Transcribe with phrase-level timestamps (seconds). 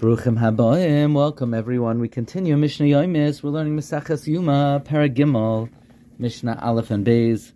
[0.00, 2.00] Baruchim Haboim, welcome everyone.
[2.00, 3.42] We continue Mishnah Yomis.
[3.42, 5.68] We're learning Maseches Yuma, Perek Gimel,
[6.16, 7.52] Mishnah Aleph and Beis.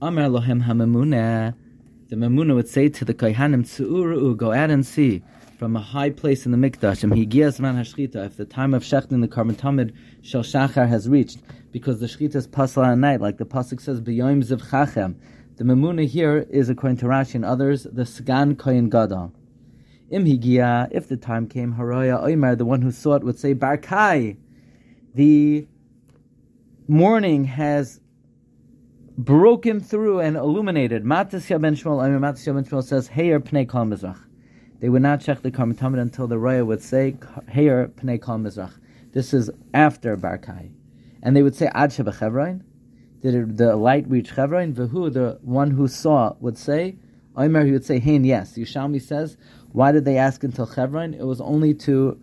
[0.00, 1.52] Amar Lohem HaMemunah.
[2.06, 5.20] The Memuna would say to the Kohanim, Tzu'uru, go out and see
[5.58, 9.56] from a high place in the Mikdash, Hashchita, if the time of Shechtin, the Karban
[9.56, 11.40] Tamid, Shachar has reached,
[11.72, 15.16] because the Shechita is pasal at night, like the Pasuk says, B'yoim Ziv Chachem.
[15.56, 19.32] The Memuna here is, according to Rashi and others, the Sgan Koyin Gadol.
[20.10, 24.36] Im if the time came, Haroya Oimer, the one who saw it would say, Barkai,
[25.14, 25.68] the
[26.88, 28.00] morning has
[29.16, 31.04] broken through and illuminated.
[31.04, 34.18] Matasya ben Shmuel, Oimer Matasya ben Shmuel says, Heyer Pnei Kol Mizrach.
[34.80, 37.16] They would not check the Karban Tamid until the Roya would say,
[37.52, 38.72] Heyer Pnei Kol Mizrach.
[39.12, 40.72] This is after Barkai.
[41.22, 42.64] And they would say, Ad Sheba Chevron.
[43.20, 44.72] Did the light reach Chevron?
[44.72, 46.96] Vahu, the one who saw, would say,
[47.36, 48.56] Omer, he would say, Hein, yes.
[48.56, 49.36] Yerushalmi says,
[49.72, 51.14] why did they ask until Chevron?
[51.14, 52.20] It was only to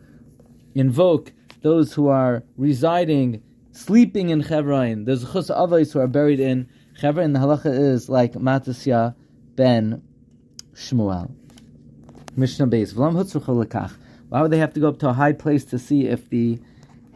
[0.75, 5.05] invoke those who are residing, sleeping in Chevron.
[5.05, 7.33] There's chus avos who are buried in Chevron.
[7.33, 9.15] The halacha is like Matasya
[9.55, 10.01] ben
[10.73, 11.31] Shmuel.
[12.35, 12.93] Mishnah Beis.
[14.29, 16.59] Why would they have to go up to a high place to see if the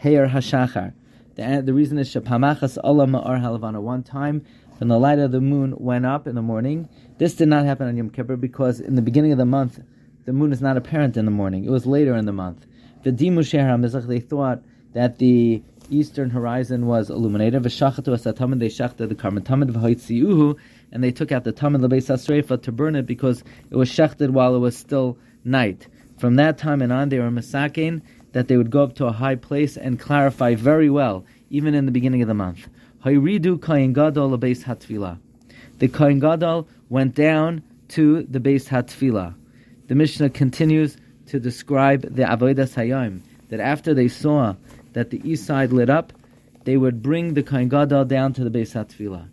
[0.02, 0.94] Heir Hashachar?
[1.36, 3.82] The, the reason is Shapamachas Allah Ma'ar Halavana.
[3.82, 4.44] One time,
[4.80, 6.90] when the light of the moon went up in the morning,
[7.20, 9.80] this did not happen on Yom Kippur because in the beginning of the month,
[10.26, 11.66] the moon is not apparent in the morning.
[11.66, 12.66] It was later in the month.
[13.04, 17.64] They thought that the eastern horizon was illuminated.
[17.64, 20.60] They shachted the karban tamid
[20.92, 24.32] and they took out the tamid lebeis asreifa to burn it because it was shachted
[24.32, 25.88] while it was still night.
[26.20, 28.02] From that time and on, they were masakin
[28.34, 31.88] that they would go up to a high place and clarify very well, even in
[31.88, 32.68] the beginning of the month.
[33.04, 35.18] Hayridu kain gadol lebeis hatvila.
[35.80, 39.34] The kain gadol went down to the beis hatvila
[39.92, 44.56] the Mishnah continues to describe the Avodah Hayom, that after they saw
[44.94, 46.14] that the east side lit up,
[46.64, 49.28] they would bring the Kohen Gadol down to the Beis HaTvilah.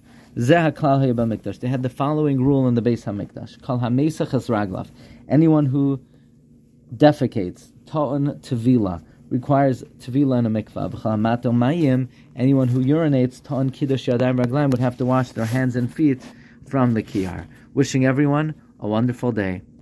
[1.60, 3.62] They had the following rule in the Beis HaMikdash.
[3.62, 4.88] Kal HaMesach Raglav.
[5.28, 6.00] Anyone who
[6.92, 10.90] defecates, ta'on tevila, requires tevila in a mikvah.
[10.90, 15.76] V'chal mayim, anyone who urinates, ta'on kiddush yadayim raglayim, would have to wash their hands
[15.76, 16.20] and feet
[16.66, 17.46] from the kiyar.
[17.74, 19.62] Wishing everyone a wonderful day.